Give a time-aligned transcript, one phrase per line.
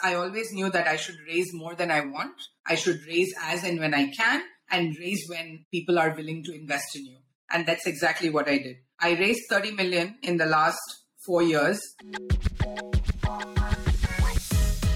[0.00, 2.34] I always knew that I should raise more than I want.
[2.66, 6.54] I should raise as and when I can and raise when people are willing to
[6.54, 7.16] invest in you.
[7.50, 8.76] And that's exactly what I did.
[9.00, 10.78] I raised 30 million in the last
[11.26, 11.80] four years.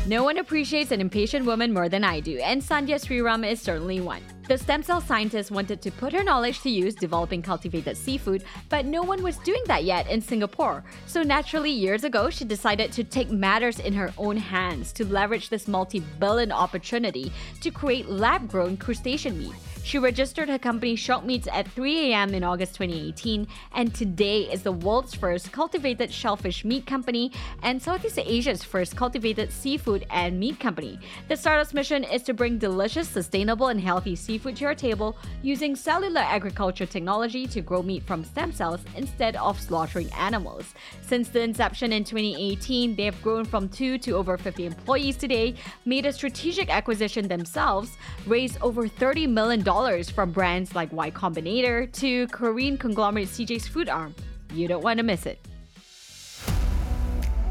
[0.06, 4.00] No one appreciates an impatient woman more than I do, and Sandhya Sriram is certainly
[4.00, 4.23] one.
[4.53, 8.84] The stem cell scientist wanted to put her knowledge to use developing cultivated seafood, but
[8.84, 10.84] no one was doing that yet in Singapore.
[11.07, 15.48] So naturally, years ago, she decided to take matters in her own hands to leverage
[15.48, 19.55] this multi billion opportunity to create lab grown crustacean meat.
[19.84, 22.34] She registered her company Shiok Meats at 3 a.m.
[22.34, 27.32] in August 2018, and today is the world's first cultivated shellfish meat company
[27.62, 31.00] and Southeast Asia's first cultivated seafood and meat company.
[31.28, 35.74] The startup's mission is to bring delicious, sustainable, and healthy seafood to your table using
[35.74, 40.74] cellular agriculture technology to grow meat from stem cells instead of slaughtering animals.
[41.02, 45.56] Since the inception in 2018, they have grown from 2 to over 50 employees today,
[45.84, 49.71] made a strategic acquisition themselves, raised over $30 million
[50.10, 54.14] from brands like Y Combinator to Korean conglomerate CJ's Food Arm.
[54.52, 55.38] You don't want to miss it.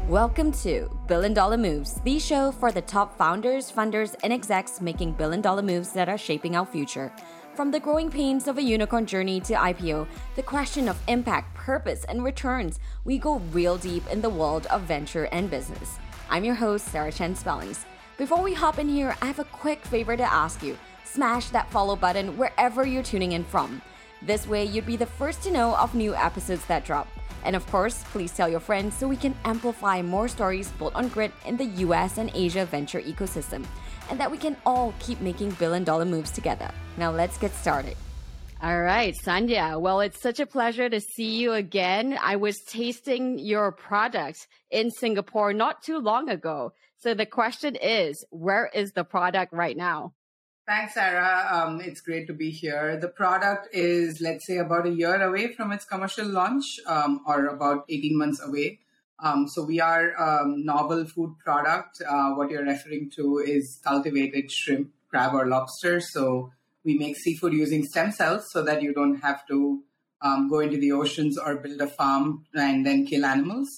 [0.06, 5.14] Welcome to Billion Dollar Moves, the show for the top founders, funders, and execs making
[5.14, 7.12] billion dollar moves that are shaping our future.
[7.56, 12.04] From the growing pains of a unicorn journey to IPO, the question of impact, purpose,
[12.04, 15.98] and returns, we go real deep in the world of venture and business.
[16.30, 17.84] I'm your host, Sarah Chen Spellings.
[18.16, 20.78] Before we hop in here, I have a quick favor to ask you
[21.12, 23.82] smash that follow button wherever you're tuning in from.
[24.22, 27.08] This way, you'd be the first to know of new episodes that drop.
[27.44, 31.08] And of course, please tell your friends so we can amplify more stories built on
[31.08, 33.64] grit in the US and Asia venture ecosystem,
[34.08, 36.70] and that we can all keep making billion dollar moves together.
[36.96, 37.96] Now, let's get started.
[38.62, 39.80] All right, Sandhya.
[39.80, 42.16] Well, it's such a pleasure to see you again.
[42.22, 46.72] I was tasting your product in Singapore not too long ago.
[46.98, 50.12] So the question is, where is the product right now?
[50.64, 51.48] Thanks, Sarah.
[51.50, 52.96] Um, it's great to be here.
[52.96, 57.46] The product is, let's say, about a year away from its commercial launch, um, or
[57.46, 58.78] about 18 months away.
[59.18, 62.00] Um, so we are a novel food product.
[62.08, 66.00] Uh, what you're referring to is cultivated shrimp, crab, or lobster.
[66.00, 66.52] So
[66.84, 69.82] we make seafood using stem cells so that you don't have to
[70.22, 73.68] um, go into the oceans or build a farm and then kill animals.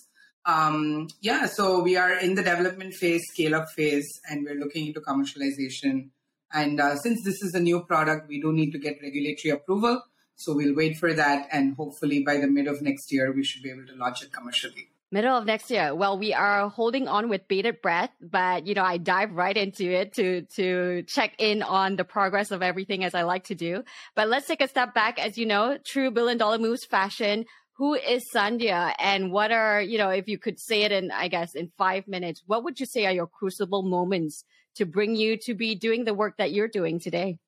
[0.45, 4.89] Um, yeah, so we are in the development phase, scale up phase, and we're looking
[4.89, 6.11] into commercialization
[6.55, 10.03] and uh, since this is a new product, we do need to get regulatory approval.
[10.37, 11.49] So we'll wait for that.
[11.53, 14.33] And hopefully by the mid of next year, we should be able to launch it
[14.33, 14.89] commercially.
[15.11, 15.95] Middle of next year.
[15.95, 19.89] Well, we are holding on with bated breath, but you know, I dive right into
[19.89, 23.85] it to to check in on the progress of everything as I like to do.
[24.17, 25.21] But let's take a step back.
[25.21, 27.45] As you know, true billion dollar moves fashion.
[27.77, 31.27] Who is Sandhya and what are, you know, if you could say it in, I
[31.27, 34.45] guess, in five minutes, what would you say are your crucible moments
[34.77, 37.39] to bring you to be doing the work that you're doing today?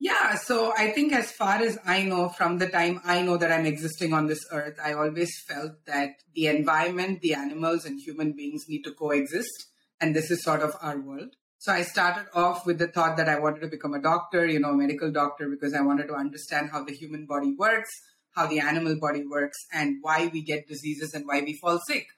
[0.00, 3.52] Yeah, so I think as far as I know, from the time I know that
[3.52, 8.32] I'm existing on this earth, I always felt that the environment, the animals, and human
[8.32, 9.66] beings need to coexist.
[10.00, 11.36] And this is sort of our world.
[11.58, 14.58] So I started off with the thought that I wanted to become a doctor, you
[14.58, 17.90] know, a medical doctor, because I wanted to understand how the human body works,
[18.34, 22.08] how the animal body works, and why we get diseases and why we fall sick.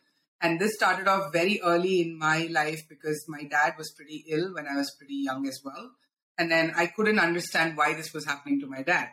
[0.41, 4.55] And this started off very early in my life because my dad was pretty ill
[4.55, 5.93] when I was pretty young as well.
[6.39, 9.09] And then I couldn't understand why this was happening to my dad.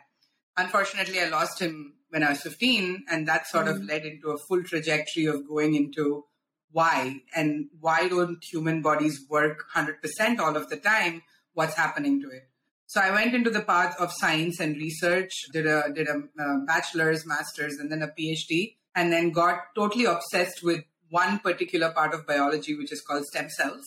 [0.56, 3.82] Unfortunately, I lost him when I was 15, and that sort mm-hmm.
[3.82, 6.24] of led into a full trajectory of going into
[6.70, 11.22] why and why don't human bodies work 100% all of the time?
[11.54, 12.50] What's happening to it?
[12.86, 16.58] So I went into the path of science and research, did a did a uh,
[16.66, 20.84] bachelor's, master's, and then a PhD, and then got totally obsessed with
[21.14, 23.84] one particular part of biology, which is called stem cells.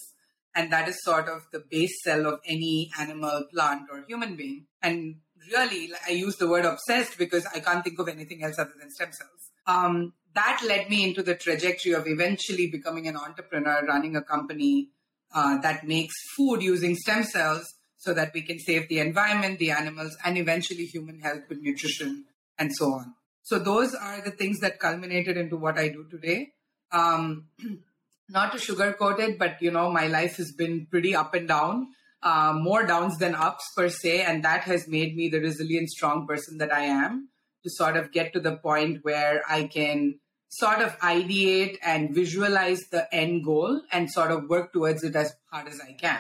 [0.56, 4.66] And that is sort of the base cell of any animal, plant, or human being.
[4.82, 5.18] And
[5.54, 8.90] really, I use the word obsessed because I can't think of anything else other than
[8.92, 9.42] stem cells.
[9.68, 14.90] Um, that led me into the trajectory of eventually becoming an entrepreneur, running a company
[15.36, 17.66] uh, that makes food using stem cells
[17.98, 22.26] so that we can save the environment, the animals, and eventually human health with nutrition
[22.58, 23.16] and so on.
[23.44, 26.54] So those are the things that culminated into what I do today
[26.92, 27.48] um,
[28.30, 31.88] not to sugarcoat it, but you know, my life has been pretty up and down,
[32.22, 36.28] uh, more downs than ups per se, and that has made me the resilient, strong
[36.28, 37.30] person that I am
[37.64, 40.20] to sort of get to the point where I can
[40.50, 45.34] sort of ideate and visualize the end goal and sort of work towards it as
[45.52, 46.20] hard as I can.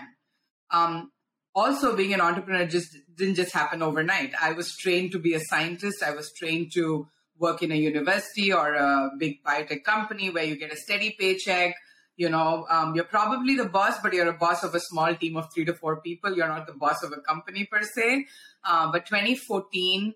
[0.72, 1.12] Um,
[1.56, 4.34] also, being an entrepreneur just didn't just happen overnight.
[4.40, 6.04] I was trained to be a scientist.
[6.04, 7.08] I was trained to
[7.40, 11.76] work in a university or a big biotech company where you get a steady paycheck,
[12.20, 15.38] You know, um, you're probably the boss, but you're a boss of a small team
[15.38, 16.36] of three to four people.
[16.36, 18.26] You're not the boss of a company per se.
[18.64, 20.16] Uh, but 2014,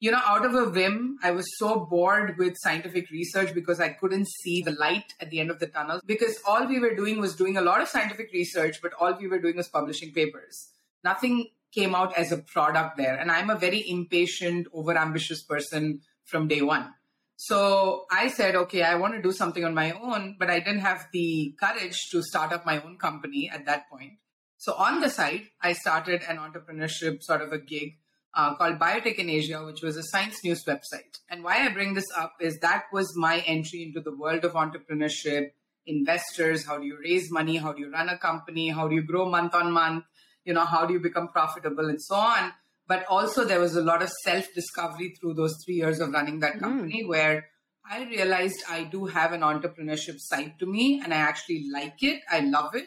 [0.00, 3.90] you know, out of a whim, I was so bored with scientific research because I
[3.90, 6.00] couldn't see the light at the end of the tunnel.
[6.06, 9.28] Because all we were doing was doing a lot of scientific research, but all we
[9.28, 10.70] were doing was publishing papers.
[11.04, 13.16] Nothing came out as a product there.
[13.16, 16.94] And I'm a very impatient, overambitious person from day one.
[17.36, 20.80] So I said, okay, I want to do something on my own, but I didn't
[20.80, 24.14] have the courage to start up my own company at that point.
[24.56, 27.98] So on the side, I started an entrepreneurship sort of a gig
[28.34, 31.20] uh, called Biotech in Asia, which was a science news website.
[31.30, 34.52] And why I bring this up is that was my entry into the world of
[34.54, 35.50] entrepreneurship,
[35.86, 39.02] investors, how do you raise money, how do you run a company, how do you
[39.02, 40.04] grow month on month,
[40.44, 42.52] you know, how do you become profitable and so on.
[42.88, 46.54] But also there was a lot of self-discovery through those three years of running that
[46.54, 46.60] mm.
[46.60, 47.08] company mm.
[47.08, 47.46] where
[47.88, 52.22] I realized I do have an entrepreneurship side to me and I actually like it.
[52.30, 52.86] I love it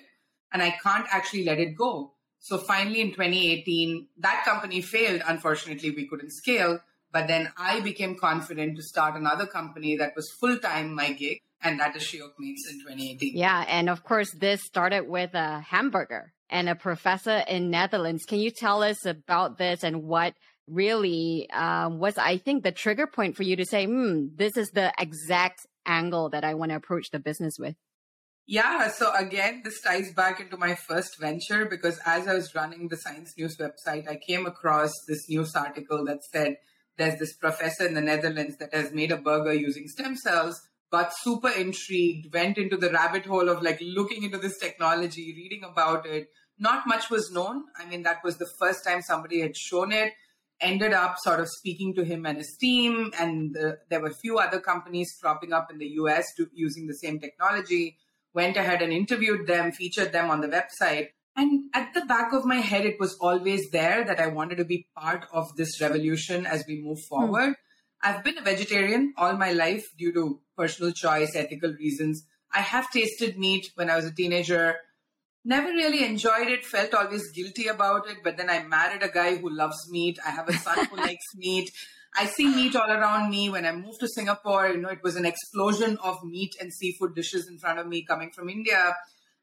[0.52, 2.14] and I can't actually let it go.
[2.40, 5.22] So finally in 2018, that company failed.
[5.28, 6.80] Unfortunately, we couldn't scale.
[7.12, 11.40] But then I became confident to start another company that was full time my gig,
[11.62, 13.38] and that is Shiok Meats in 2018.
[13.38, 18.26] Yeah, and of course, this started with a hamburger and a professor in Netherlands.
[18.26, 20.36] Can you tell us about this and what
[20.68, 24.72] really um, was, I think, the trigger point for you to say, "Hmm, this is
[24.72, 27.76] the exact angle that I want to approach the business with"?
[28.48, 32.90] Yeah, so again, this ties back into my first venture because as I was running
[32.90, 36.58] the Science News website, I came across this news article that said
[36.98, 40.60] there's this professor in the Netherlands that has made a burger using stem cells,
[40.92, 45.64] got super intrigued, went into the rabbit hole of like looking into this technology, reading
[45.64, 46.28] about it.
[46.62, 47.66] Not much was known.
[47.78, 50.14] I mean, that was the first time somebody had shown it.
[50.62, 54.14] Ended up sort of speaking to him and his team, and the, there were a
[54.14, 57.98] few other companies cropping up in the US to, using the same technology
[58.34, 61.10] went ahead and interviewed them, featured them on the website.
[61.36, 64.66] And at the back of my head, it was always there that I wanted to
[64.66, 67.16] be part of this revolution as we move hmm.
[67.16, 67.50] forward.
[67.50, 67.56] Mm.
[68.04, 72.26] I've been a vegetarian all my life due to personal choice, ethical reasons.
[72.54, 74.76] I have tasted meat when I was a teenager.
[75.44, 78.18] Never really enjoyed it, felt always guilty about it.
[78.24, 80.20] But then I married a guy who loves meat.
[80.26, 81.72] I have a son who likes meat.
[82.16, 83.50] I see meat all around me.
[83.50, 87.16] When I moved to Singapore, you know, it was an explosion of meat and seafood
[87.16, 88.96] dishes in front of me coming from India.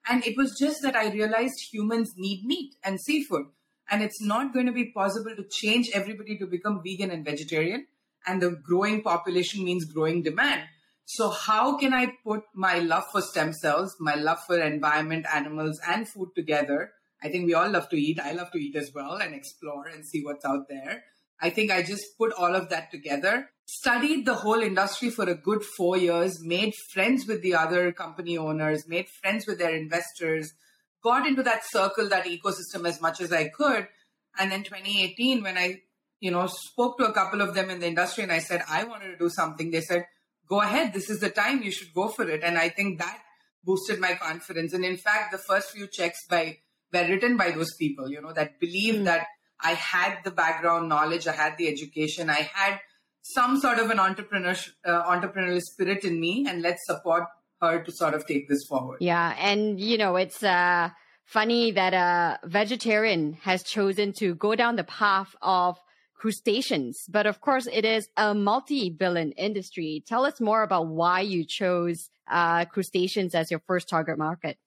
[0.08, 3.46] And it was just that I realized humans need meat and seafood.
[3.90, 7.86] And it's not going to be possible to change everybody to become vegan and vegetarian.
[8.26, 10.62] And the growing population means growing demand.
[11.10, 15.80] So, how can I put my love for stem cells, my love for environment, animals,
[15.88, 16.90] and food together?
[17.22, 18.20] I think we all love to eat.
[18.20, 21.04] I love to eat as well and explore and see what's out there.
[21.40, 25.34] I think I just put all of that together, studied the whole industry for a
[25.34, 30.52] good four years, made friends with the other company owners, made friends with their investors,
[31.02, 33.88] got into that circle, that ecosystem as much as I could.
[34.38, 35.80] And then 2018, when I,
[36.20, 38.84] you know, spoke to a couple of them in the industry and I said, I
[38.84, 40.04] wanted to do something, they said,
[40.48, 40.92] go ahead.
[40.92, 42.42] This is the time you should go for it.
[42.42, 43.18] And I think that
[43.64, 44.72] boosted my confidence.
[44.72, 46.58] And in fact, the first few checks by
[46.92, 49.04] were written by those people, you know, that believe mm.
[49.04, 49.26] that
[49.60, 52.80] I had the background knowledge, I had the education, I had
[53.22, 54.54] some sort of an entrepreneur
[54.84, 57.24] uh, entrepreneurial spirit in me, and let's support
[57.60, 58.98] her to sort of take this forward.
[59.00, 60.90] Yeah, and you know it's uh,
[61.24, 65.76] funny that a vegetarian has chosen to go down the path of
[66.18, 70.02] crustaceans, but of course it is a multi-billion industry.
[70.06, 74.58] Tell us more about why you chose uh, crustaceans as your first target market.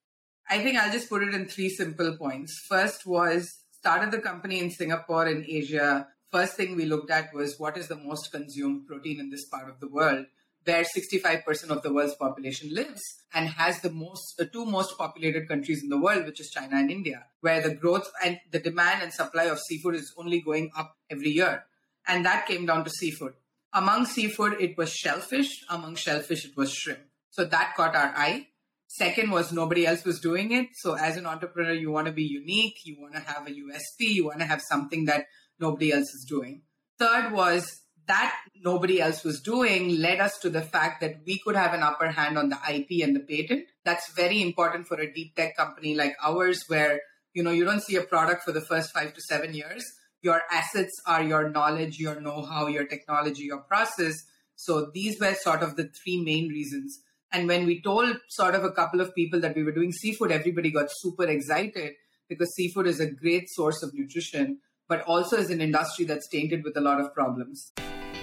[0.49, 2.57] I think I'll just put it in three simple points.
[2.57, 7.59] First was started the company in Singapore in Asia, first thing we looked at was
[7.59, 10.25] what is the most consumed protein in this part of the world,
[10.63, 13.01] where 65% of the world's population lives
[13.33, 16.75] and has the most, the two most populated countries in the world, which is China
[16.77, 20.71] and India, where the growth and the demand and supply of seafood is only going
[20.77, 21.63] up every year.
[22.07, 23.33] And that came down to seafood.
[23.73, 25.63] Among seafood, it was shellfish.
[25.69, 26.99] Among shellfish, it was shrimp.
[27.29, 28.47] So that caught our eye.
[28.87, 30.67] Second was nobody else was doing it.
[30.73, 32.79] So as an entrepreneur, you want to be unique.
[32.83, 34.09] You want to have a USP.
[34.09, 35.27] You want to have something that
[35.59, 36.63] nobody else is doing.
[36.99, 37.80] Third was
[38.11, 41.81] that nobody else was doing led us to the fact that we could have an
[41.81, 43.65] upper hand on the IP and the patent.
[43.85, 46.99] That's very important for a deep tech company like ours, where
[47.33, 49.85] you know you don't see a product for the first five to seven years.
[50.21, 54.21] Your assets are your knowledge, your know-how, your technology, your process.
[54.55, 56.99] So these were sort of the three main reasons.
[57.31, 60.31] And when we told sort of a couple of people that we were doing seafood,
[60.31, 61.93] everybody got super excited
[62.27, 66.65] because seafood is a great source of nutrition, but also is an industry that's tainted
[66.65, 67.71] with a lot of problems.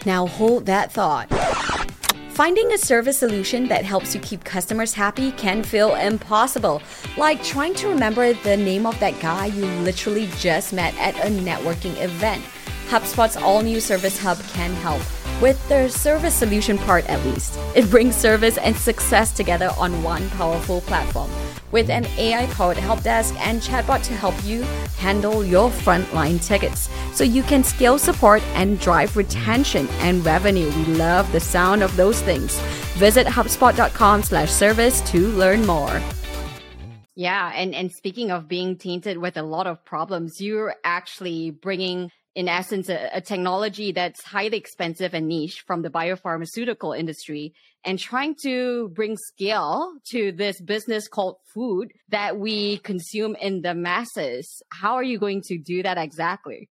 [0.07, 1.29] Now hold that thought.
[2.31, 6.81] Finding a service solution that helps you keep customers happy can feel impossible,
[7.17, 11.29] like trying to remember the name of that guy you literally just met at a
[11.29, 12.45] networking event.
[12.89, 15.03] HubSpot's all new Service Hub can help.
[15.41, 20.29] With their service solution part, at least, it brings service and success together on one
[20.31, 21.31] powerful platform.
[21.71, 24.63] With an AI powered help desk and chatbot to help you
[24.97, 30.71] handle your frontline tickets so you can scale support and drive retention and revenue.
[30.71, 32.59] We love the sound of those things.
[32.97, 36.03] Visit HubSpot.com slash service to learn more.
[37.15, 42.11] Yeah, and, and speaking of being tainted with a lot of problems, you're actually bringing
[42.39, 47.53] in essence, a, a, technology that's highly expensive and niche from the biopharmaceutical industry
[47.85, 53.75] and trying to bring scale to this business called food that we consume in the
[53.75, 54.63] masses.
[54.71, 56.69] How are you going to do that exactly?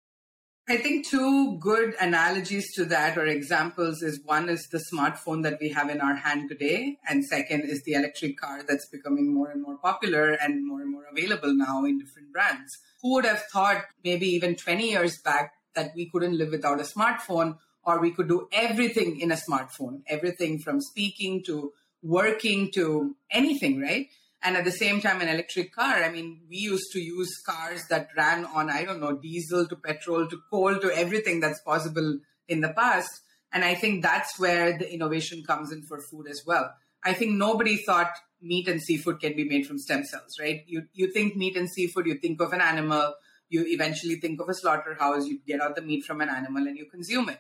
[0.70, 5.60] I think two good analogies to that or examples is one is the smartphone that
[5.60, 9.50] we have in our hand today, and second is the electric car that's becoming more
[9.50, 12.78] and more popular and more and more available now in different brands.
[13.02, 16.84] Who would have thought maybe even 20 years back that we couldn't live without a
[16.84, 21.72] smartphone or we could do everything in a smartphone, everything from speaking to
[22.04, 24.08] working to anything, right?
[24.44, 26.04] And at the same time, an electric car.
[26.04, 29.76] I mean, we used to use cars that ran on, I don't know, diesel to
[29.76, 33.22] petrol to coal to everything that's possible in the past.
[33.52, 36.72] And I think that's where the innovation comes in for food as well.
[37.04, 40.62] I think nobody thought meat and seafood can be made from stem cells, right?
[40.68, 43.16] You, you think meat and seafood, you think of an animal,
[43.50, 46.78] you eventually think of a slaughterhouse, you get out the meat from an animal and
[46.78, 47.40] you consume it.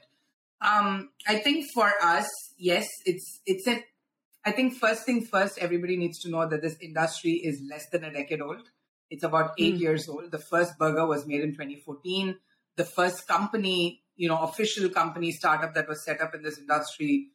[0.62, 3.84] Um, I think for us, yes, it's it's an.
[4.46, 8.06] I think first thing first, everybody needs to know that this industry is less than
[8.06, 8.70] a decade old.
[9.10, 9.80] It's about eight mm.
[9.80, 10.32] years old.
[10.32, 12.38] The first burger was made in 2014.
[12.76, 17.28] The first company, you know, official company startup that was set up in this industry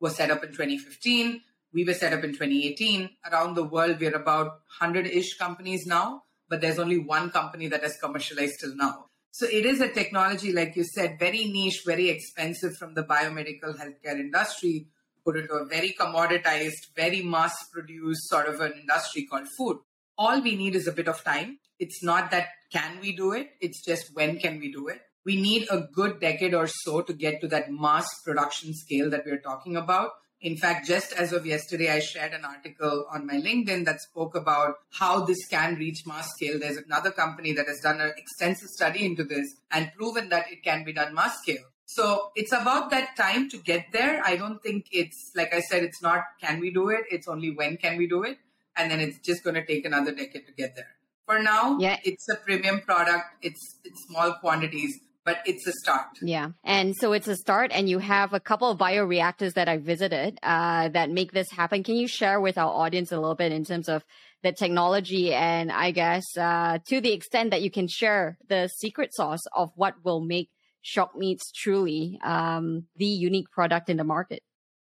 [0.00, 1.42] was set up in 2015.
[1.72, 3.10] We were set up in 2018.
[3.30, 4.46] Around the world, we're about
[4.78, 6.22] 100 ish companies now
[6.54, 9.06] but there's only one company that has commercialized till now.
[9.32, 13.76] So it is a technology, like you said, very niche, very expensive from the biomedical
[13.76, 14.86] healthcare industry,
[15.24, 19.78] put into a very commoditized, very mass produced sort of an industry called food.
[20.16, 21.58] All we need is a bit of time.
[21.80, 25.00] It's not that can we do it, it's just when can we do it.
[25.24, 29.26] We need a good decade or so to get to that mass production scale that
[29.26, 30.10] we're talking about.
[30.44, 34.34] In fact, just as of yesterday, I shared an article on my LinkedIn that spoke
[34.34, 36.58] about how this can reach mass scale.
[36.58, 40.62] There's another company that has done an extensive study into this and proven that it
[40.62, 41.64] can be done mass scale.
[41.86, 44.22] So it's about that time to get there.
[44.22, 47.04] I don't think it's, like I said, it's not can we do it?
[47.10, 48.36] It's only when can we do it?
[48.76, 50.94] And then it's just going to take another decade to get there.
[51.24, 51.96] For now, yeah.
[52.04, 53.24] it's a premium product.
[53.40, 56.18] It's, it's small quantities but it's a start.
[56.20, 56.50] Yeah.
[56.64, 60.38] And so it's a start, and you have a couple of bioreactors that I visited
[60.42, 61.82] uh, that make this happen.
[61.82, 64.04] Can you share with our audience a little bit in terms of
[64.42, 69.14] the technology and I guess uh, to the extent that you can share the secret
[69.14, 70.50] sauce of what will make
[70.84, 74.42] Shiok Meats truly um, the unique product in the market?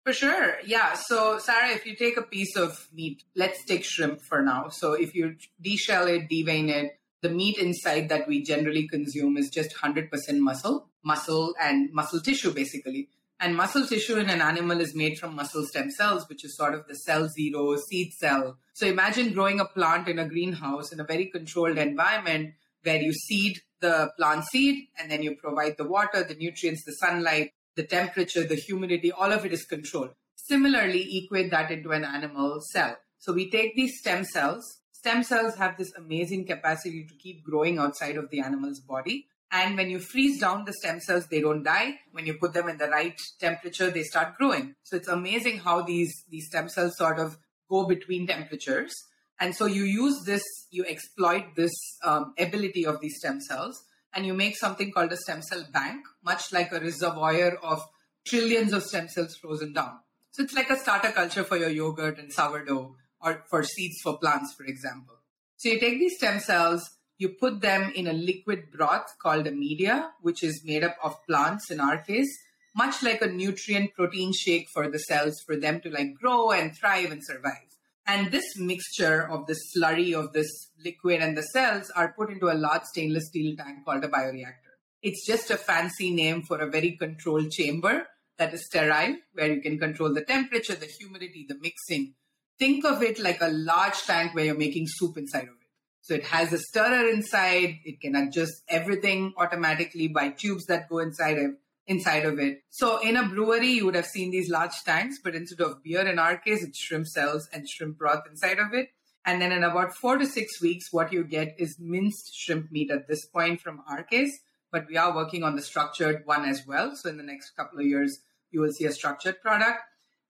[0.04, 0.56] For sure.
[0.64, 0.94] Yeah.
[0.94, 4.68] So, Sarah, if you take a piece of meat, let's take shrimp for now.
[4.68, 9.48] So, if you deshell it, devein it, the meat inside that we generally consume is
[9.48, 13.08] just 100% muscle, muscle and muscle tissue, basically.
[13.40, 16.74] And muscle tissue in an animal is made from muscle stem cells, which is sort
[16.74, 18.58] of the cell zero seed cell.
[18.74, 23.14] So imagine growing a plant in a greenhouse in a very controlled environment where you
[23.14, 27.84] seed the plant seed and then you provide the water, the nutrients, the sunlight, the
[27.84, 30.10] temperature, the humidity, all of it is controlled.
[30.36, 32.98] Similarly, equate that into an animal cell.
[33.18, 37.78] So we take these stem cells, stem cells have this amazing capacity to keep growing
[37.78, 39.26] outside of the animal's body.
[39.52, 41.96] And when you freeze down the stem cells, they don't die.
[42.12, 44.76] When you put them in the right temperature, they start growing.
[44.82, 47.36] So it's amazing how these, these stem cells sort of
[47.68, 48.94] go between temperatures.
[49.38, 53.84] And so you use this, you exploit this um, ability of these stem cells,
[54.14, 57.86] and you make something called a stem cell bank, much like a reservoir of
[58.26, 59.98] trillions of stem cells frozen down.
[60.30, 64.18] So it's like a starter culture for your yogurt and sourdough or for seeds for
[64.18, 65.14] plants, for example.
[65.56, 69.52] So you take these stem cells, you put them in a liquid broth called a
[69.52, 72.28] media, which is made up of plants in our case,
[72.76, 76.76] much like a nutrient protein shake for the cells for them to like grow and
[76.76, 77.70] thrive and survive.
[78.06, 82.52] And this mixture of the slurry of this liquid and the cells are put into
[82.52, 84.74] a large stainless steel tank called a bioreactor.
[85.02, 89.62] It's just a fancy name for a very controlled chamber that is sterile, where you
[89.62, 92.14] can control the temperature, the humidity, the mixing,
[92.58, 95.68] think of it like a large tank where you're making soup inside of it.
[96.02, 97.78] So it has a stirrer inside.
[97.84, 101.52] It can adjust everything automatically by tubes that go inside it.
[101.86, 102.62] inside of it.
[102.70, 106.00] So in a brewery, you would have seen these large tanks, but instead of beer,
[106.00, 108.88] in our case, it's shrimp cells and shrimp broth inside of it.
[109.26, 112.90] And then in about four to six weeks, what you get is minced shrimp meat
[112.90, 114.38] at this point from our case.
[114.72, 116.96] But we are working on the structured one as well.
[116.96, 118.18] So in the next couple of years,
[118.50, 119.80] you will see a structured product.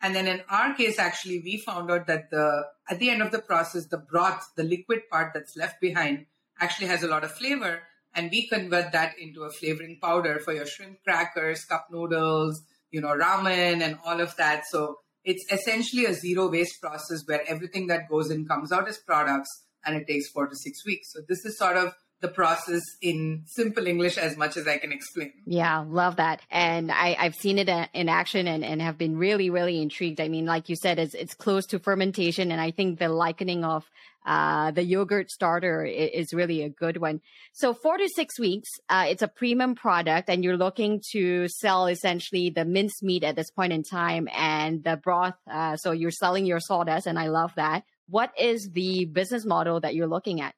[0.04, 3.32] And then in our case, actually, we found out that the at the end of
[3.32, 6.26] the process, the broth, the liquid part that's left behind,
[6.60, 7.80] actually has a lot of flavor.
[8.14, 13.00] And we convert that into a flavoring powder for your shrimp crackers, cup noodles, you
[13.00, 14.64] know, ramen, and all of that.
[14.66, 18.98] So it's essentially a zero waste process where everything that goes in comes out as
[18.98, 19.48] products
[19.86, 21.14] and it takes four to six weeks.
[21.14, 24.92] So this is sort of the process in simple English as much as I can
[24.92, 25.32] explain.
[25.44, 26.40] Yeah, love that.
[26.50, 30.22] And I, have seen it uh, in action and, and have been really, really intrigued.
[30.22, 32.50] I mean, like you said, it's, it's close to fermentation.
[32.50, 33.84] And I think the likening of
[34.24, 37.20] uh, the yogurt starter is really a good one.
[37.52, 41.88] So four to six weeks, uh, it's a premium product and you're looking to sell
[41.88, 45.34] essentially the minced meat at this point in time and the broth.
[45.46, 47.84] Uh, so you're selling your sawdust and I love that.
[48.08, 50.54] What is the business model that you're looking at?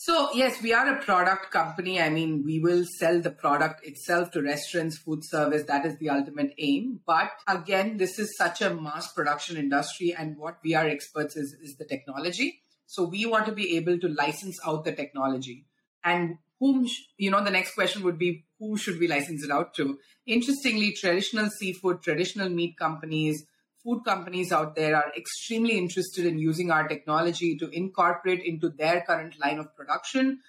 [0.00, 2.00] So, yes, we are a product company.
[2.00, 5.64] I mean, we will sell the product itself to restaurants, food service.
[5.64, 7.00] That is the ultimate aim.
[7.04, 10.14] But again, this is such a mass production industry.
[10.16, 12.62] And what we are experts is, is the technology.
[12.86, 15.66] So we want to be able to license out the technology.
[16.04, 16.86] And whom,
[17.16, 19.98] you know, the next question would be who should we license it out to?
[20.26, 23.46] Interestingly, traditional seafood, traditional meat companies,
[23.88, 29.00] food companies out there are extremely interested in using our technology to incorporate into their
[29.00, 30.40] current line of production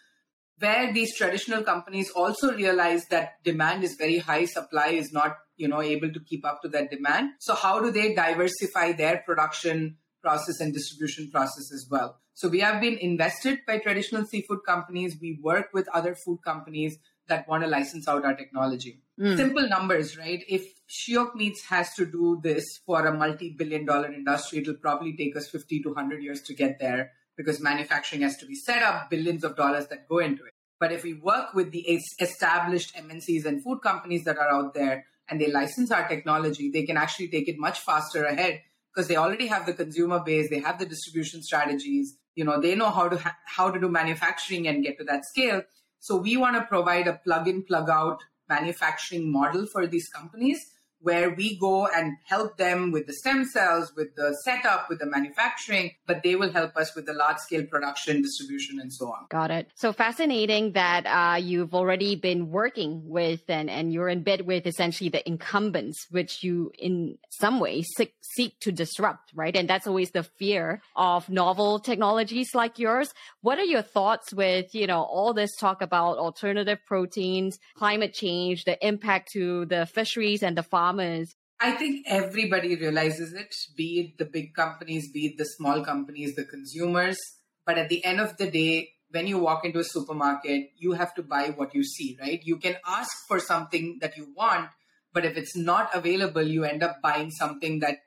[0.59, 5.69] where these traditional companies also realize that demand is very high supply is not you
[5.69, 7.29] know able to keep up to that demand.
[7.39, 12.19] So how do they diversify their production process and distribution process as well?
[12.33, 15.15] So we have been invested by traditional seafood companies.
[15.21, 16.97] We work with other food companies
[17.29, 19.35] that want to license out our technology Mm.
[19.35, 20.43] Simple numbers, right?
[20.47, 25.15] If Shiok Meats has to do this for a multi billion dollar industry, it'll probably
[25.17, 28.81] take us 50 to 100 years to get there because manufacturing has to be set
[28.81, 30.53] up, billions of dollars that go into it.
[30.79, 35.05] But if we work with the established MNCs and food companies that are out there
[35.29, 38.61] and they license our technology, they can actually take it much faster ahead
[38.93, 42.73] because they already have the consumer base, they have the distribution strategies, you know, they
[42.75, 45.61] know how to ha- how to do manufacturing and get to that scale.
[45.99, 50.71] So we want to provide a plug in, plug out manufacturing model for these companies
[51.01, 55.05] where we go and help them with the stem cells, with the setup, with the
[55.05, 59.25] manufacturing, but they will help us with the large scale production, distribution, and so on.
[59.29, 59.69] Got it.
[59.75, 64.67] So fascinating that uh, you've already been working with and, and you're in bed with
[64.67, 69.55] essentially the incumbents, which you in some ways seek, seek to disrupt, right?
[69.55, 73.13] And that's always the fear of novel technologies like yours.
[73.41, 78.65] What are your thoughts with, you know, all this talk about alternative proteins, climate change,
[78.65, 81.35] the impact to the fisheries and the farm farmers?
[81.61, 86.35] I think everybody realizes it, be it the big companies, be it the small companies,
[86.35, 87.17] the consumers.
[87.65, 91.13] But at the end of the day, when you walk into a supermarket, you have
[91.15, 92.39] to buy what you see, right?
[92.43, 94.69] You can ask for something that you want,
[95.13, 97.97] but if it's not available, you end up buying something that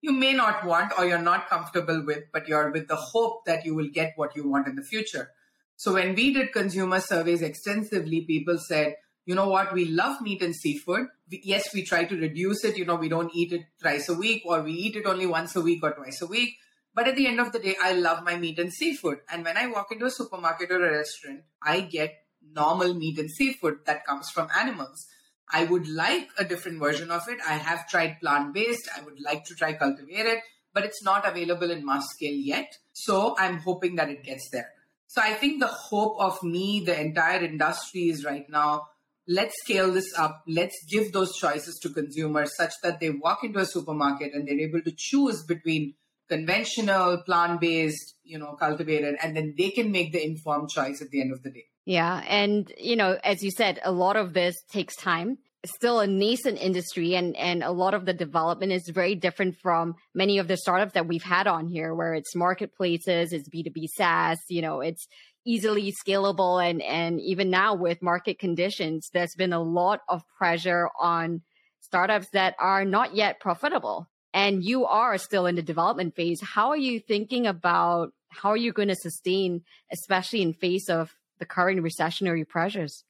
[0.00, 3.64] you may not want or you're not comfortable with, but you're with the hope that
[3.64, 5.30] you will get what you want in the future.
[5.76, 8.94] So when we did consumer surveys extensively, people said,
[9.26, 11.08] you know what, we love meat and seafood.
[11.30, 12.78] We, yes, we try to reduce it.
[12.78, 15.56] You know, we don't eat it thrice a week or we eat it only once
[15.56, 16.54] a week or twice a week.
[16.94, 19.18] But at the end of the day, I love my meat and seafood.
[19.30, 22.14] And when I walk into a supermarket or a restaurant, I get
[22.54, 25.06] normal meat and seafood that comes from animals.
[25.52, 27.38] I would like a different version of it.
[27.46, 28.88] I have tried plant based.
[28.96, 30.38] I would like to try cultivated,
[30.72, 32.78] but it's not available in mass scale yet.
[32.92, 34.70] So I'm hoping that it gets there.
[35.08, 38.86] So I think the hope of me, the entire industry is right now
[39.28, 40.42] let's scale this up.
[40.46, 44.60] Let's give those choices to consumers such that they walk into a supermarket and they're
[44.60, 45.94] able to choose between
[46.28, 51.10] conventional, plant based, you know, cultivated, and then they can make the informed choice at
[51.10, 51.64] the end of the day.
[51.84, 52.22] Yeah.
[52.26, 55.38] And, you know, as you said, a lot of this takes time.
[55.64, 59.96] Still a nascent industry and, and a lot of the development is very different from
[60.14, 64.38] many of the startups that we've had on here where it's marketplaces, it's B2B SaaS,
[64.48, 65.08] you know, it's
[65.46, 70.88] easily scalable and and even now with market conditions there's been a lot of pressure
[71.00, 71.40] on
[71.86, 74.08] startups that are not yet profitable.
[74.34, 76.42] And you are still in the development phase.
[76.42, 81.14] How are you thinking about how are you going to sustain especially in face of
[81.38, 83.04] the current recessionary pressures?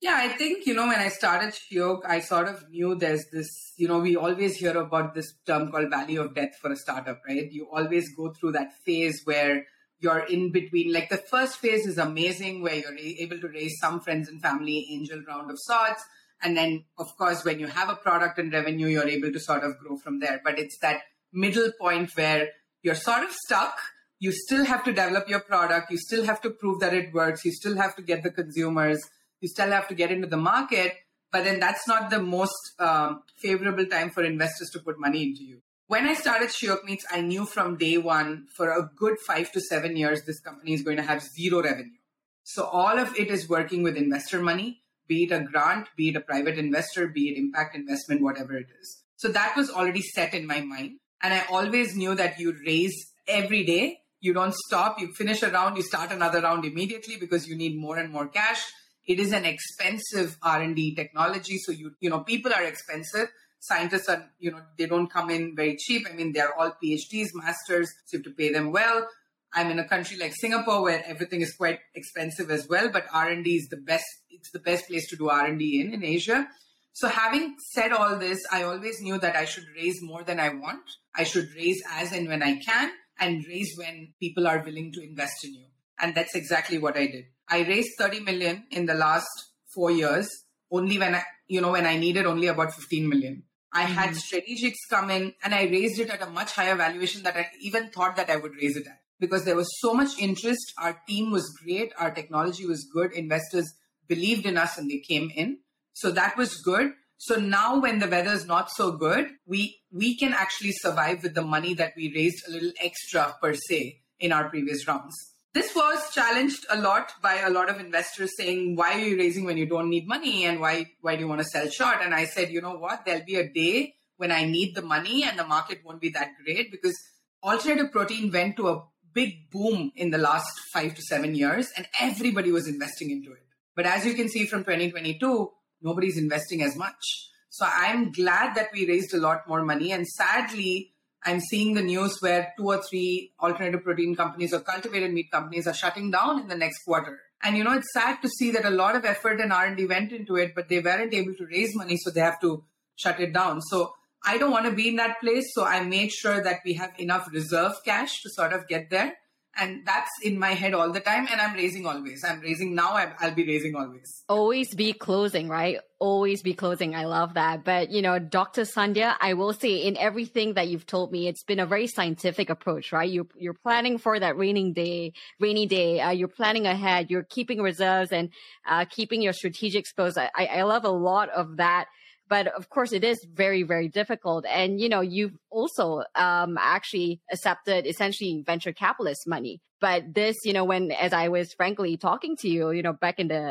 [0.00, 3.72] Yeah, I think, you know, when I started Shiok, I sort of knew there's this,
[3.76, 7.20] you know, we always hear about this term called valley of death for a startup,
[7.26, 7.50] right?
[7.50, 9.64] You always go through that phase where
[10.02, 10.92] you're in between.
[10.92, 14.88] Like the first phase is amazing where you're able to raise some friends and family
[14.90, 16.04] angel round of sorts.
[16.42, 19.62] And then, of course, when you have a product and revenue, you're able to sort
[19.62, 20.40] of grow from there.
[20.44, 22.48] But it's that middle point where
[22.82, 23.78] you're sort of stuck.
[24.18, 25.90] You still have to develop your product.
[25.90, 27.44] You still have to prove that it works.
[27.44, 29.00] You still have to get the consumers.
[29.40, 30.94] You still have to get into the market.
[31.30, 35.44] But then that's not the most um, favorable time for investors to put money into
[35.44, 35.62] you.
[35.92, 39.60] When I started Shiok Meats, I knew from day one for a good five to
[39.60, 41.98] seven years, this company is going to have zero revenue.
[42.44, 46.16] So all of it is working with investor money, be it a grant, be it
[46.16, 49.02] a private investor, be it impact investment, whatever it is.
[49.16, 50.92] So that was already set in my mind.
[51.22, 53.98] And I always knew that you raise every day.
[54.18, 54.98] You don't stop.
[54.98, 58.28] You finish a round, you start another round immediately because you need more and more
[58.28, 58.64] cash.
[59.06, 61.58] It is an expensive R&D technology.
[61.58, 63.28] So you, you know, people are expensive.
[63.62, 66.04] Scientists are, you know, they don't come in very cheap.
[66.10, 69.06] I mean, they're all PhDs, masters, so you have to pay them well.
[69.54, 73.48] I'm in a country like Singapore where everything is quite expensive as well, but R&D
[73.48, 76.48] is the best, it's the best place to do R&D in, in Asia.
[76.92, 80.48] So having said all this, I always knew that I should raise more than I
[80.48, 80.82] want.
[81.14, 85.04] I should raise as and when I can and raise when people are willing to
[85.04, 85.66] invest in you.
[86.00, 87.26] And that's exactly what I did.
[87.48, 89.28] I raised 30 million in the last
[89.72, 90.28] four years,
[90.72, 93.44] only when I, you know, when I needed only about 15 million.
[93.72, 93.94] I mm-hmm.
[93.94, 97.46] had strategics come in and I raised it at a much higher valuation that I
[97.60, 100.72] even thought that I would raise it at because there was so much interest.
[100.78, 101.92] Our team was great.
[101.98, 103.12] Our technology was good.
[103.12, 103.72] Investors
[104.08, 105.58] believed in us and they came in.
[105.94, 106.92] So that was good.
[107.16, 111.34] So now when the weather is not so good, we, we can actually survive with
[111.34, 115.14] the money that we raised a little extra per se in our previous rounds.
[115.54, 119.44] This was challenged a lot by a lot of investors saying, why are you raising
[119.44, 120.46] when you don't need money?
[120.46, 121.98] And why, why do you want to sell short?
[122.02, 123.04] And I said, you know what?
[123.04, 126.30] There'll be a day when I need the money and the market won't be that
[126.42, 126.96] great because
[127.42, 131.86] alternative protein went to a big boom in the last five to seven years and
[132.00, 133.44] everybody was investing into it.
[133.76, 135.50] But as you can see from 2022,
[135.82, 137.28] nobody's investing as much.
[137.50, 139.92] So I'm glad that we raised a lot more money.
[139.92, 140.91] And sadly,
[141.24, 145.66] I'm seeing the news where two or three alternative protein companies or cultivated meat companies
[145.66, 147.20] are shutting down in the next quarter.
[147.42, 150.12] And you know, it's sad to see that a lot of effort and R&D went
[150.12, 152.64] into it, but they weren't able to raise money, so they have to
[152.96, 153.60] shut it down.
[153.62, 155.44] So I don't want to be in that place.
[155.54, 159.14] So I made sure that we have enough reserve cash to sort of get there.
[159.56, 161.28] And that's in my head all the time.
[161.30, 162.24] And I'm raising always.
[162.24, 162.94] I'm raising now.
[163.20, 164.24] I'll be raising always.
[164.28, 165.78] Always be closing, right?
[165.98, 166.94] Always be closing.
[166.94, 167.62] I love that.
[167.62, 168.62] But, you know, Dr.
[168.62, 172.48] Sandhya, I will say in everything that you've told me, it's been a very scientific
[172.48, 173.10] approach, right?
[173.10, 176.00] You're, you're planning for that raining day, rainy day.
[176.00, 177.10] Uh, you're planning ahead.
[177.10, 178.30] You're keeping reserves and
[178.66, 180.16] uh, keeping your strategic exposed.
[180.16, 181.86] I, I love a lot of that
[182.32, 187.20] but of course it is very very difficult and you know you've also um, actually
[187.30, 192.34] accepted essentially venture capitalist money but this you know when as i was frankly talking
[192.34, 193.42] to you you know back in the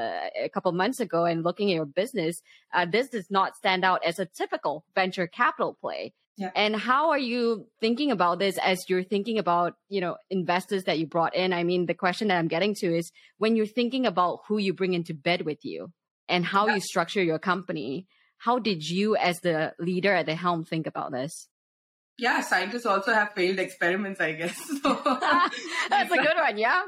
[0.47, 2.41] a couple months ago and looking at your business
[2.73, 6.49] uh, this does not stand out as a typical venture capital play yeah.
[6.55, 10.97] And how are you thinking about this as you're thinking about, you know, investors that
[10.97, 11.53] you brought in?
[11.53, 14.73] I mean, the question that I'm getting to is when you're thinking about who you
[14.73, 15.91] bring into bed with you
[16.29, 16.75] and how yeah.
[16.75, 18.07] you structure your company,
[18.41, 21.47] how did you, as the leader at the helm, think about this?
[22.17, 24.57] Yeah, scientists also have failed experiments, I guess.
[24.81, 24.99] So.
[25.89, 26.81] That's a good one, yeah.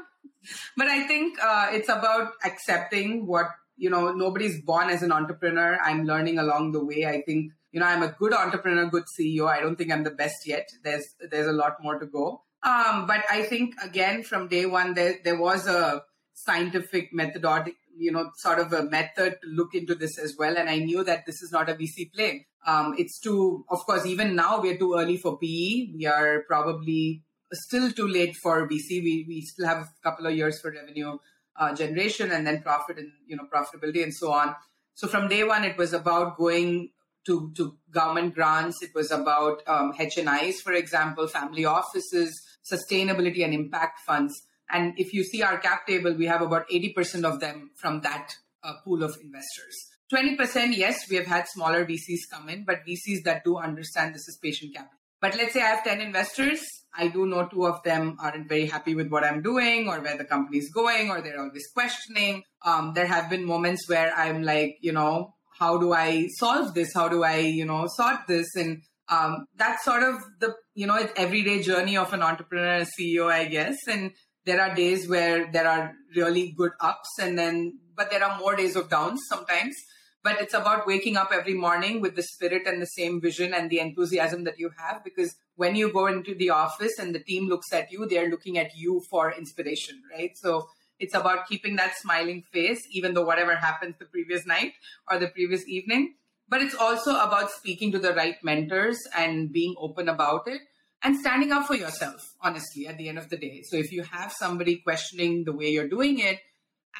[0.76, 5.78] But I think uh, it's about accepting what, you know, nobody's born as an entrepreneur.
[5.80, 7.06] I'm learning along the way.
[7.06, 9.46] I think, you know, I'm a good entrepreneur, good CEO.
[9.46, 10.68] I don't think I'm the best yet.
[10.82, 12.42] There's, there's a lot more to go.
[12.64, 18.12] Um, but I think, again, from day one, there, there was a scientific methodology you
[18.12, 20.56] know, sort of a method to look into this as well.
[20.56, 22.46] And I knew that this is not a VC play.
[22.66, 25.92] Um, it's too, of course, even now we're too early for PE.
[25.94, 29.02] We are probably still too late for VC.
[29.02, 31.18] We, we still have a couple of years for revenue
[31.56, 34.54] uh, generation and then profit and, you know, profitability and so on.
[34.94, 36.90] So from day one, it was about going
[37.26, 38.82] to, to government grants.
[38.82, 44.42] It was about um, HNIs, for example, family offices, sustainability and impact funds.
[44.70, 48.34] And if you see our cap table, we have about 80% of them from that
[48.62, 49.90] uh, pool of investors.
[50.12, 54.28] 20%, yes, we have had smaller VCs come in, but VCs that do understand this
[54.28, 54.98] is patient capital.
[55.20, 56.62] But let's say I have 10 investors.
[56.96, 60.16] I do know two of them aren't very happy with what I'm doing or where
[60.16, 62.42] the company is going, or they're always questioning.
[62.64, 66.92] Um, there have been moments where I'm like, you know, how do I solve this?
[66.92, 68.54] How do I, you know, sort this?
[68.54, 73.30] And um, that's sort of the, you know, it's everyday journey of an entrepreneur, CEO,
[73.30, 73.76] I guess.
[73.88, 74.12] And
[74.46, 78.56] there are days where there are really good ups and then but there are more
[78.56, 79.74] days of downs sometimes.
[80.22, 83.68] But it's about waking up every morning with the spirit and the same vision and
[83.68, 87.46] the enthusiasm that you have because when you go into the office and the team
[87.46, 90.30] looks at you they're looking at you for inspiration right?
[90.36, 94.72] So It's about keeping that smiling face, even though whatever happens the previous night
[95.10, 96.14] or the previous evening.
[96.48, 100.60] But it's also about speaking to the right mentors and being open about it
[101.04, 103.62] and standing up for yourself, honestly, at the end of the day.
[103.68, 106.40] So if you have somebody questioning the way you're doing it,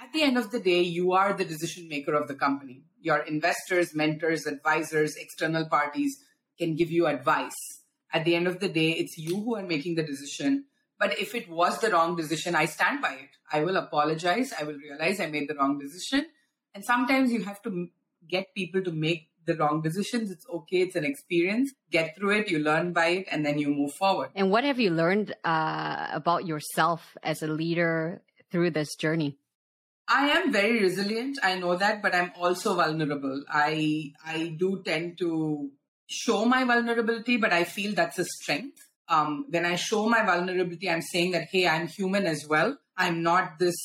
[0.00, 2.82] at the end of the day, you are the decision maker of the company.
[3.00, 6.18] Your investors, mentors, advisors, external parties
[6.58, 7.56] can give you advice.
[8.12, 10.66] At the end of the day, it's you who are making the decision.
[10.98, 13.30] But if it was the wrong decision, I stand by it.
[13.50, 14.52] I will apologize.
[14.58, 16.26] I will realize I made the wrong decision.
[16.74, 17.88] And sometimes you have to
[18.28, 20.30] get people to make the wrong decisions.
[20.30, 20.78] It's okay.
[20.78, 21.72] It's an experience.
[21.90, 22.50] Get through it.
[22.50, 24.30] You learn by it and then you move forward.
[24.34, 29.38] And what have you learned uh, about yourself as a leader through this journey?
[30.06, 31.38] I am very resilient.
[31.42, 33.42] I know that, but I'm also vulnerable.
[33.48, 35.70] I I do tend to
[36.06, 38.78] show my vulnerability, but I feel that's a strength.
[39.08, 42.76] Um, when I show my vulnerability, I'm saying that hey, I'm human as well.
[42.96, 43.76] I'm not this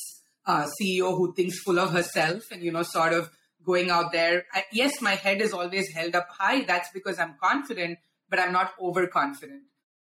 [0.46, 3.30] uh, CEO who thinks full of herself and you know sort of
[3.64, 4.44] going out there.
[4.52, 6.62] I, yes, my head is always held up high.
[6.64, 9.62] That's because I'm confident, but I'm not overconfident.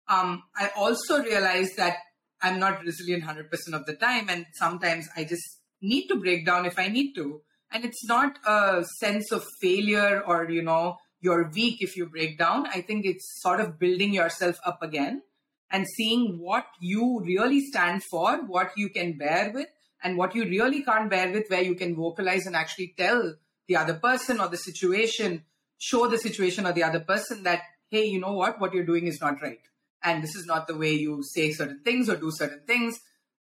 [0.08, 1.96] Um, I also realize that
[2.42, 4.28] I'm not resilient 100% of the time.
[4.28, 7.42] And sometimes I just need to break down if I need to.
[7.72, 12.38] And it's not a sense of failure or, you know, you're weak if you break
[12.38, 12.66] down.
[12.66, 15.22] I think it's sort of building yourself up again
[15.70, 19.68] and seeing what you really stand for, what you can bear with,
[20.02, 23.34] and what you really can't bear with, where you can vocalize and actually tell
[23.68, 25.44] the other person or the situation,
[25.78, 29.06] show the situation or the other person that, hey, you know what, what you're doing
[29.06, 29.60] is not right.
[30.02, 32.98] And this is not the way you say certain things or do certain things.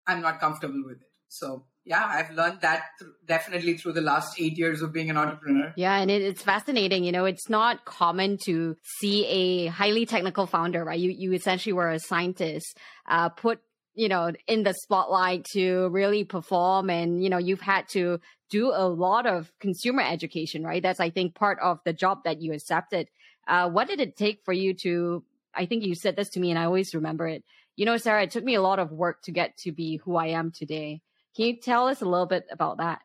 [0.08, 1.12] I'm not comfortable with it.
[1.28, 5.18] So yeah, I've learned that th- definitely through the last eight years of being an
[5.18, 5.74] entrepreneur.
[5.76, 7.04] Yeah, and it, it's fascinating.
[7.04, 11.00] You know, it's not common to see a highly technical founder, right?
[11.00, 13.60] You you essentially were a scientist, uh, put
[14.00, 18.72] you know in the spotlight to really perform, and you know you've had to do
[18.74, 20.82] a lot of consumer education, right?
[20.82, 23.10] That's I think part of the job that you accepted.
[23.46, 25.24] Uh, what did it take for you to?
[25.54, 27.44] I think you said this to me, and I always remember it.
[27.76, 30.16] You know, Sarah, it took me a lot of work to get to be who
[30.16, 31.02] I am today.
[31.36, 33.02] Can you tell us a little bit about that?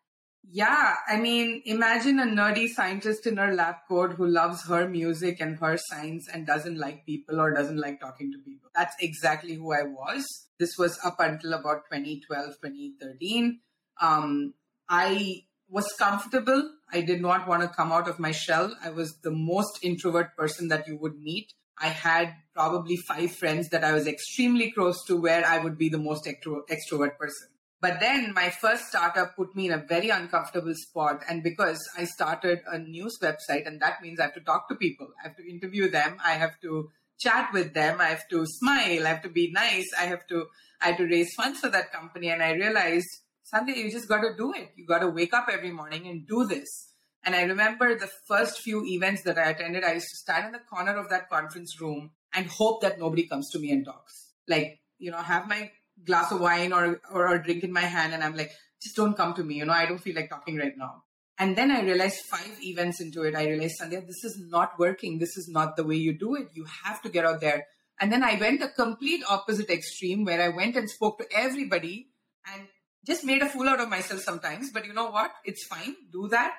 [0.51, 5.41] Yeah, I mean, imagine a nerdy scientist in her lab coat who loves her music
[5.41, 8.71] and her science and doesn't like people or doesn't like talking to people.
[8.75, 10.25] That's exactly who I was.
[10.59, 13.61] This was up until about 2012, 2013.
[14.01, 14.55] Um,
[14.89, 16.71] I was comfortable.
[16.93, 18.77] I did not want to come out of my shell.
[18.85, 21.53] I was the most introvert person that you would meet.
[21.79, 25.89] I had probably five friends that I was extremely close to where I would be
[25.89, 27.49] the most extro- extrovert person.
[27.85, 31.23] But then my first startup put me in a very uncomfortable spot.
[31.29, 34.75] And because I started a news website, and that means I have to talk to
[34.75, 36.89] people, I have to interview them, I have to
[37.21, 40.47] chat with them, I have to smile, I have to be nice, I have to
[40.81, 42.31] I have to raise funds for that company.
[42.31, 43.11] And I realized,
[43.53, 44.71] Sandhya, you just got to do it.
[44.77, 46.95] You got to wake up every morning and do this.
[47.23, 50.53] And I remember the first few events that I attended, I used to stand in
[50.53, 54.33] the corner of that conference room and hope that nobody comes to me and talks.
[54.49, 55.71] Like, you know, have my
[56.05, 58.53] glass of wine or, or a drink in my hand and I'm like,
[58.83, 59.57] just don't come to me.
[59.57, 61.05] You know, I don't feel like talking right now.
[61.39, 65.19] And then I realized five events into it, I realized, Sandhya, this is not working.
[65.19, 66.49] This is not the way you do it.
[66.55, 67.67] You have to get out there.
[68.01, 72.09] And then I went a complete opposite extreme where I went and spoke to everybody
[72.53, 72.69] and
[73.05, 74.71] just made a fool out of myself sometimes.
[74.71, 75.33] But you know what?
[75.45, 75.97] It's fine.
[76.13, 76.55] Do that.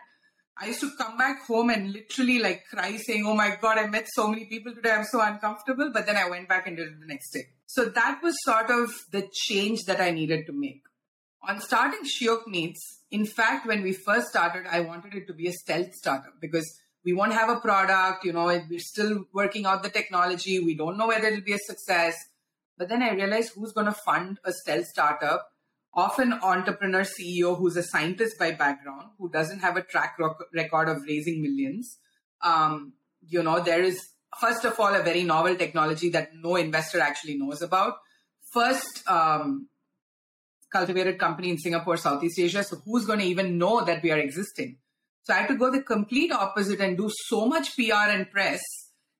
[0.57, 3.87] I used to come back home and literally like cry saying, Oh my God, I
[3.87, 4.91] met so many people today.
[4.91, 5.91] I'm so uncomfortable.
[5.93, 7.47] But then I went back and did it the next day.
[7.65, 10.83] So that was sort of the change that I needed to make.
[11.47, 15.47] On starting Shiok Meats, in fact, when we first started, I wanted it to be
[15.47, 16.67] a stealth startup because
[17.03, 20.59] we won't have a product, you know, we're still working out the technology.
[20.59, 22.15] We don't know whether it'll be a success.
[22.77, 25.47] But then I realized who's going to fund a stealth startup
[25.95, 30.17] often entrepreneur CEO who's a scientist by background, who doesn't have a track
[30.53, 31.97] record of raising millions.
[32.43, 32.93] Um,
[33.25, 37.38] you know, there is, first of all, a very novel technology that no investor actually
[37.38, 37.95] knows about.
[38.51, 39.69] First, um,
[40.71, 42.63] cultivated company in Singapore, Southeast Asia.
[42.63, 44.77] So who's going to even know that we are existing?
[45.23, 48.62] So I had to go the complete opposite and do so much PR and press,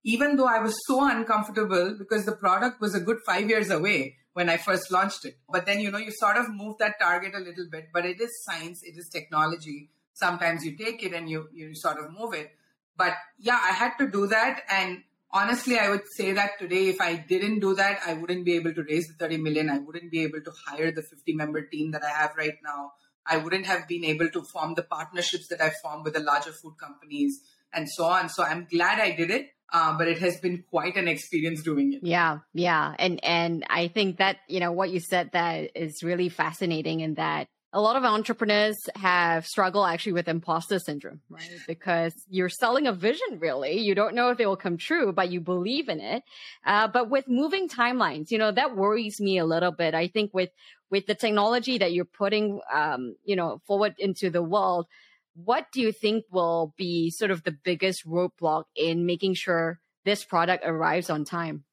[0.04, 4.18] even though I was so uncomfortable because the product was a good five years away
[4.36, 5.38] when I first launched it.
[5.50, 8.20] But then, you know, you sort of move that target a little bit, but it
[8.20, 9.90] is science, it is technology.
[10.14, 12.52] Sometimes you take it and you, you sort of move it.
[12.98, 14.64] But yeah, I had to do that.
[14.70, 18.58] And honestly, I would say that today, if I didn't do that, I wouldn't be
[18.58, 19.70] able to raise the 30 million.
[19.70, 22.92] I wouldn't be able to hire the 50 member team that I have right now.
[23.26, 26.52] I wouldn't have been able to form the partnerships that I formed with the larger
[26.52, 27.40] food companies
[27.76, 28.30] and so on.
[28.30, 31.94] So I'm glad I did it uh, but it has been quite an experience doing
[31.94, 32.00] it.
[32.04, 36.30] Yeah, yeah, and and I think that you know what you said that is really
[36.30, 41.50] fascinating, in that a lot of entrepreneurs have struggled actually with imposter syndrome, right?
[41.68, 43.80] Because you're selling a vision, really.
[43.80, 46.24] You don't know if it will come true, but you believe in it.
[46.66, 49.94] Uh, but with moving timelines, you know, that worries me a little bit.
[49.94, 50.52] I think with,
[50.90, 54.88] with the technology that you're putting, um, you know, forward into the world,
[55.36, 60.24] what do you think will be sort of the biggest roadblock in making sure this
[60.24, 61.66] product arrives on time?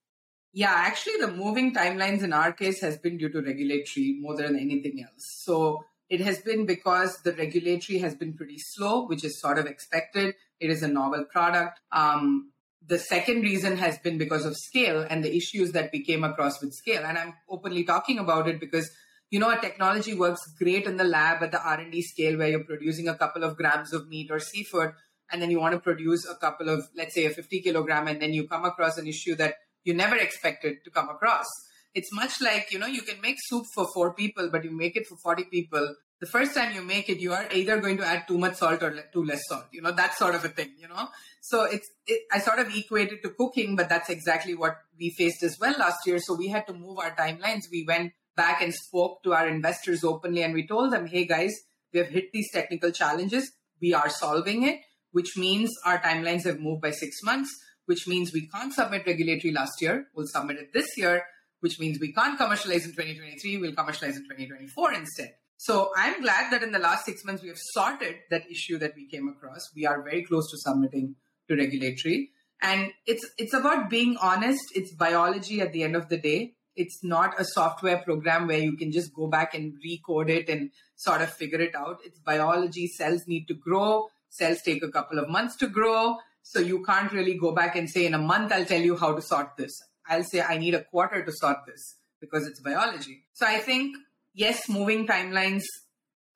[0.53, 4.59] Yeah, actually, the moving timelines in our case has been due to regulatory more than
[4.59, 5.43] anything else.
[5.45, 9.65] So it has been because the regulatory has been pretty slow, which is sort of
[9.65, 10.35] expected.
[10.61, 11.81] It is a novel product.
[11.91, 12.53] Um,
[12.87, 16.61] the second reason has been because of scale and the issues that we came across
[16.61, 17.05] with scale.
[17.05, 18.91] And I'm openly talking about it because
[19.33, 22.65] you know, a technology works great in the lab at the R&D scale where you're
[22.65, 24.93] producing a couple of grams of meat or seafood,
[25.31, 28.21] and then you want to produce a couple of, let's say, a 50 kilogram, and
[28.21, 31.47] then you come across an issue that you never expected to come across.
[31.95, 34.97] It's much like you know you can make soup for four people but you make
[34.97, 35.95] it for 40 people.
[36.21, 38.83] The first time you make it you are either going to add too much salt
[38.83, 41.09] or too less salt you know that sort of a thing you know?
[41.43, 45.43] So it's it, i sort of equated to cooking but that's exactly what we faced
[45.43, 46.19] as well last year.
[46.19, 47.71] So we had to move our timelines.
[47.71, 51.53] We went back and spoke to our investors openly and we told them hey guys
[51.93, 56.61] we have hit these technical challenges we are solving it which means our timelines have
[56.61, 57.51] moved by six months
[57.87, 61.25] which means we can't submit regulatory last year we'll submit it this year
[61.63, 65.35] which means we can't commercialize in 2023, we'll commercialize in 2024 instead.
[65.59, 68.95] So I'm glad that in the last six months we have sorted that issue that
[68.97, 69.71] we came across.
[69.75, 71.15] We are very close to submitting
[71.49, 72.31] to regulatory.
[72.61, 74.65] And it's it's about being honest.
[74.75, 76.55] It's biology at the end of the day.
[76.75, 80.71] It's not a software program where you can just go back and recode it and
[80.97, 81.99] sort of figure it out.
[82.05, 82.87] It's biology.
[82.87, 84.09] Cells need to grow.
[84.31, 86.17] Cells take a couple of months to grow.
[86.43, 89.15] So you can't really go back and say, in a month, I'll tell you how
[89.15, 89.73] to sort this.
[90.09, 93.25] I'll say I need a quarter to sort this because it's biology.
[93.33, 93.97] So I think,
[94.35, 95.63] yes, moving timelines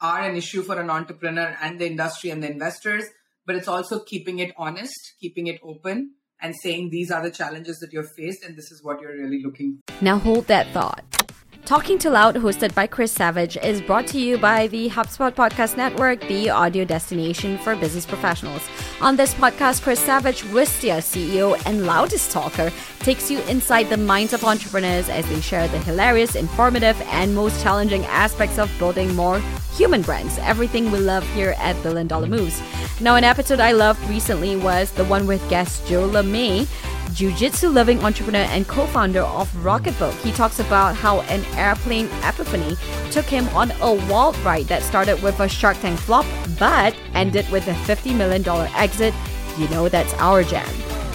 [0.01, 3.05] are an issue for an entrepreneur and the industry and the investors,
[3.46, 7.79] but it's also keeping it honest, keeping it open, and saying these are the challenges
[7.79, 10.05] that you're faced and this is what you're really looking for.
[10.05, 11.25] Now hold that thought.
[11.66, 15.76] Talking Too Loud, hosted by Chris Savage, is brought to you by the HubSpot Podcast
[15.76, 18.62] Network, the audio destination for business professionals.
[19.00, 24.33] On this podcast, Chris Savage, Wistia CEO and loudest talker, takes you inside the minds
[24.33, 29.40] of entrepreneurs as they share the hilarious, informative, and most challenging aspects of building more
[29.74, 30.38] human brands.
[30.42, 32.62] Everything we love here at Billion Dollar Moves.
[33.00, 36.68] Now, an episode I loved recently was the one with guest Joe LeMay
[37.16, 40.12] jiu-jitsu loving entrepreneur and co-founder of Rocketbook.
[40.20, 42.76] He talks about how an airplane epiphany
[43.11, 46.26] took him on a wild ride that started with a Shark Tank flop
[46.59, 49.14] but ended with a $50 million exit.
[49.57, 50.68] You know that's our jam.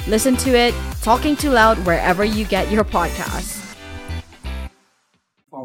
[0.07, 3.60] Listen to it, talking too loud wherever you get your podcasts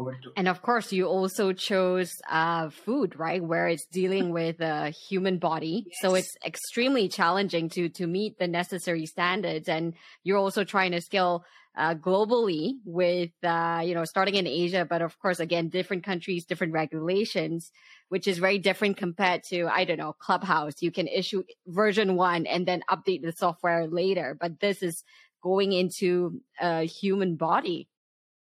[0.07, 0.31] forward to.
[0.35, 5.39] And of course, you also chose uh, food, right, where it's dealing with a human
[5.39, 5.95] body, yes.
[6.01, 9.67] so it's extremely challenging to to meet the necessary standards.
[9.67, 9.93] And
[10.23, 11.45] you're also trying to scale
[11.77, 16.45] uh, globally with uh, you know starting in Asia, but of course, again, different countries,
[16.45, 17.71] different regulations,
[18.09, 20.81] which is very different compared to I don't know Clubhouse.
[20.81, 25.03] You can issue version one and then update the software later, but this is
[25.43, 27.87] going into a human body.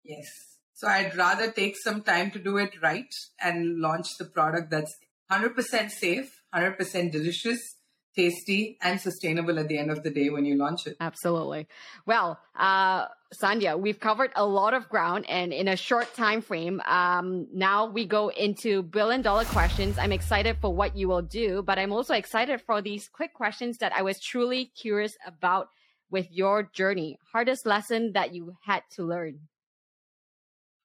[0.03, 0.50] Yes.
[0.81, 4.97] So I'd rather take some time to do it right and launch the product that's
[5.31, 7.77] 100% safe, 100% delicious,
[8.17, 10.97] tasty, and sustainable at the end of the day when you launch it.
[10.99, 11.69] Absolutely.
[12.07, 13.09] Well, uh,
[13.43, 16.81] Sandhya, we've covered a lot of ground and in a short time frame.
[16.87, 19.99] Um, now we go into billion dollar questions.
[19.99, 23.77] I'm excited for what you will do, but I'm also excited for these quick questions
[23.81, 25.69] that I was truly curious about
[26.11, 27.19] with your journey.
[27.35, 29.41] Hardest lesson that you had to learn?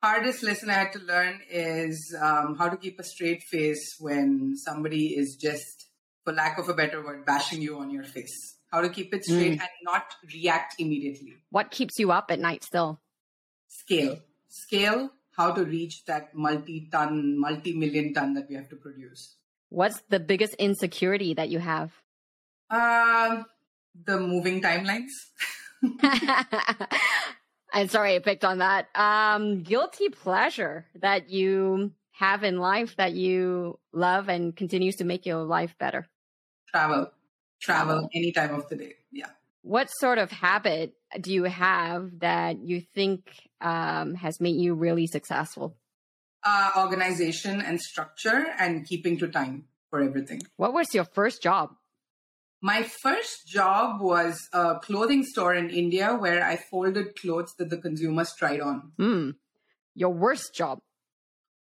[0.06, 4.56] Hardest lesson I had to learn is um, how to keep a straight face when
[4.56, 5.88] somebody is just,
[6.24, 8.58] for lack of a better word, bashing you on your face.
[8.72, 9.62] How to keep it straight mm.
[9.62, 11.34] and not react immediately.
[11.50, 13.00] What keeps you up at night still?
[13.68, 14.20] Scale.
[14.48, 19.36] Scale, how to reach that multi ton, multi million ton that we have to produce.
[19.70, 21.92] What's the biggest insecurity that you have?
[22.70, 23.46] Um,
[24.06, 25.14] the moving timelines.
[27.76, 28.88] I'm sorry I picked on that.
[28.96, 35.26] Um, guilty pleasure that you have in life that you love and continues to make
[35.26, 36.08] your life better.
[36.70, 37.12] Travel,
[37.62, 38.94] travel any time of the day.
[39.12, 39.28] Yeah.
[39.62, 45.06] What sort of habit do you have that you think um, has made you really
[45.06, 45.76] successful?
[46.46, 50.42] Uh, organization and structure and keeping to time for everything.
[50.56, 51.72] What was your first job?
[52.66, 57.78] My first job was a clothing store in India where I folded clothes that the
[57.78, 58.92] consumers tried on.
[58.98, 59.36] Mm.
[59.94, 60.80] Your worst job?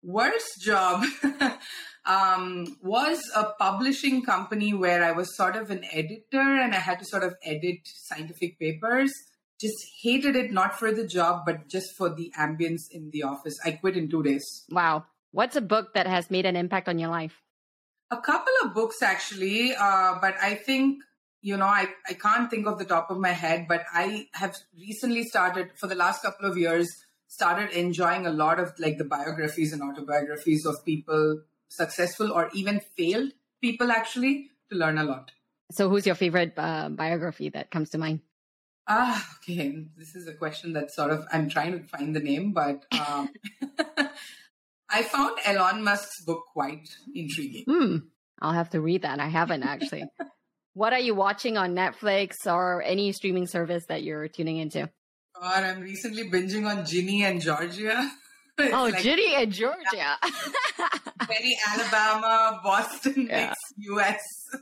[0.02, 1.05] worst job
[2.07, 6.98] um, was a publishing company where I was sort of an editor and I had
[7.00, 9.12] to sort of edit scientific papers.
[9.61, 13.55] Just hated it, not for the job, but just for the ambience in the office.
[13.62, 14.44] I quit in two days.
[14.70, 15.05] Wow.
[15.32, 17.43] What's a book that has made an impact on your life?
[18.11, 21.02] A couple of books, actually, uh, but I think
[21.44, 24.57] you know, I, I can't think of the top of my head, but I have
[24.80, 29.05] recently started for the last couple of years, started enjoying a lot of like the
[29.05, 35.32] biographies and autobiographies of people successful or even failed people actually to learn a lot.
[35.70, 38.20] So, who's your favorite uh, biography that comes to mind?
[38.88, 39.84] Ah, okay.
[39.98, 43.28] This is a question that sort of I'm trying to find the name, but um,
[44.95, 47.64] I found Elon Musk's book quite intriguing.
[47.66, 47.97] Hmm.
[48.40, 49.18] I'll have to read that.
[49.18, 50.05] I haven't actually.
[50.74, 54.88] what are you watching on Netflix or any streaming service that you're tuning into?
[55.40, 58.09] God, I'm recently binging on Ginny and Georgia.
[58.61, 60.16] oh, like, Ginny and Georgia.
[61.26, 63.47] very Alabama, Boston yeah.
[63.49, 63.59] mix,
[63.97, 64.20] US.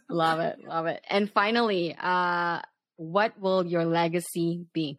[0.08, 1.04] love it, love it.
[1.10, 2.60] And finally, uh,
[2.96, 4.98] what will your legacy be?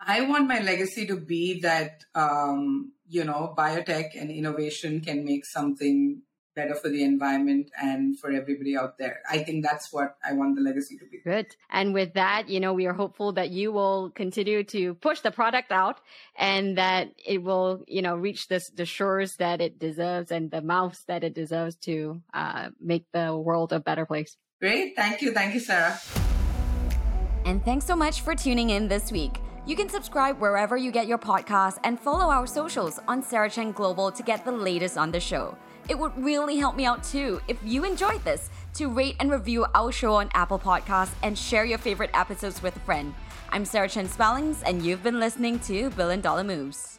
[0.00, 5.44] I want my legacy to be that um, you know biotech and innovation can make
[5.44, 6.22] something
[6.58, 9.20] better for the environment and for everybody out there.
[9.30, 11.20] I think that's what I want the legacy to be.
[11.24, 11.54] Good.
[11.70, 15.30] And with that, you know, we are hopeful that you will continue to push the
[15.30, 16.00] product out
[16.36, 20.60] and that it will, you know, reach this, the shores that it deserves and the
[20.60, 24.36] mouths that it deserves to uh, make the world a better place.
[24.60, 24.96] Great.
[24.96, 25.32] Thank you.
[25.32, 26.00] Thank you, Sarah.
[27.44, 29.40] And thanks so much for tuning in this week.
[29.68, 33.72] You can subscribe wherever you get your podcasts and follow our socials on Sarah Chen
[33.72, 35.58] Global to get the latest on the show.
[35.90, 39.66] It would really help me out too if you enjoyed this to rate and review
[39.74, 43.12] our show on Apple Podcasts and share your favorite episodes with a friend.
[43.50, 46.97] I'm Sarah Chen Spellings, and you've been listening to Billion Dollar Moves.